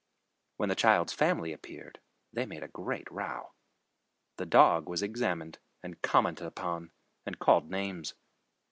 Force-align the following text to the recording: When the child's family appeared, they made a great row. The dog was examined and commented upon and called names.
When 0.57 0.69
the 0.69 0.73
child's 0.75 1.13
family 1.13 1.53
appeared, 1.53 1.99
they 2.33 2.47
made 2.47 2.63
a 2.63 2.67
great 2.67 3.07
row. 3.11 3.53
The 4.37 4.47
dog 4.47 4.89
was 4.89 5.03
examined 5.03 5.59
and 5.83 6.01
commented 6.01 6.47
upon 6.47 6.89
and 7.23 7.37
called 7.37 7.69
names. 7.69 8.15